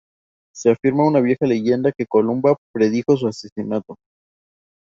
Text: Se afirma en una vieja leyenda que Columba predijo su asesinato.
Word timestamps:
Se 0.51 0.71
afirma 0.71 1.03
en 1.03 1.09
una 1.09 1.19
vieja 1.19 1.45
leyenda 1.45 1.91
que 1.95 2.07
Columba 2.07 2.57
predijo 2.73 3.15
su 3.17 3.27
asesinato. 3.27 3.97